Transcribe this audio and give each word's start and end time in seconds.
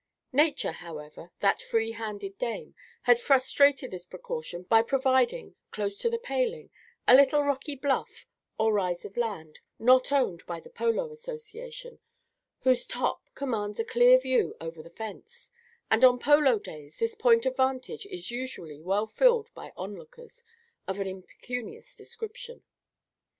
Nature, 0.33 0.71
however, 0.71 1.29
that 1.41 1.61
free 1.61 1.91
handed 1.91 2.35
dame, 2.39 2.73
has 3.03 3.21
frustrated 3.21 3.91
this 3.91 4.03
precaution 4.03 4.63
by 4.63 4.81
providing, 4.81 5.53
close 5.69 5.99
to 5.99 6.09
the 6.09 6.17
paling, 6.17 6.71
a 7.07 7.13
little 7.15 7.43
rocky 7.43 7.75
bluff, 7.75 8.25
or 8.57 8.73
rise 8.73 9.05
of 9.05 9.15
land, 9.15 9.59
not 9.77 10.11
owned 10.11 10.43
by 10.47 10.59
the 10.59 10.71
Polo 10.71 11.11
Association, 11.11 11.99
whose 12.61 12.87
top 12.87 13.29
commands 13.35 13.79
a 13.79 13.85
clear 13.85 14.17
view 14.17 14.57
over 14.59 14.81
the 14.81 14.89
fence; 14.89 15.51
and 15.91 16.03
on 16.03 16.17
polo 16.17 16.57
days 16.57 16.97
this 16.97 17.13
point 17.13 17.45
of 17.45 17.55
vantage 17.55 18.07
is 18.07 18.31
usually 18.31 18.81
well 18.81 19.05
filled 19.05 19.53
by 19.53 19.71
on 19.77 19.95
lookers 19.95 20.41
of 20.87 20.99
an 20.99 21.05
impecunious 21.05 21.95
description. 21.95 22.63